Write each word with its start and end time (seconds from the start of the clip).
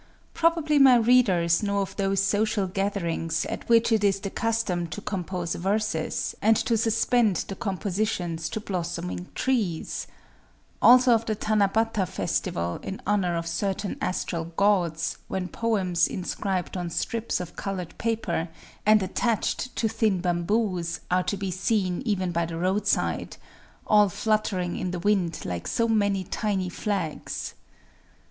Probably 0.33 0.79
my 0.79 0.95
readers 0.95 1.61
know 1.61 1.77
of 1.81 1.95
those 1.95 2.23
social 2.23 2.65
gatherings 2.65 3.45
at 3.45 3.69
which 3.69 3.91
it 3.91 4.03
is 4.03 4.19
the 4.19 4.31
custom 4.31 4.87
to 4.87 4.99
compose 4.99 5.53
verses, 5.53 6.33
and 6.41 6.57
to 6.57 6.75
suspend 6.75 7.35
the 7.47 7.55
compositions 7.55 8.49
to 8.49 8.59
blossoming 8.59 9.27
trees,—also 9.35 11.13
of 11.13 11.25
the 11.27 11.35
Tanabata 11.35 12.07
festival 12.07 12.79
in 12.81 12.99
honor 13.05 13.35
of 13.35 13.45
certain 13.45 13.95
astral 14.01 14.45
gods, 14.45 15.19
when 15.27 15.47
poems 15.47 16.07
inscribed 16.07 16.75
on 16.75 16.89
strips 16.89 17.39
of 17.39 17.55
colored 17.55 17.95
paper, 17.99 18.49
and 18.87 19.03
attached 19.03 19.75
to 19.75 19.87
thin 19.87 20.19
bamboos, 20.19 21.01
are 21.11 21.21
to 21.21 21.37
be 21.37 21.51
seen 21.51 22.01
even 22.05 22.31
by 22.31 22.47
the 22.47 22.57
roadside,—all 22.57 24.09
fluttering 24.09 24.77
in 24.77 24.89
the 24.89 24.97
wind 24.97 25.45
like 25.45 25.67
so 25.67 25.87
many 25.87 26.23
tiny 26.23 26.69
flags…. 26.69 27.53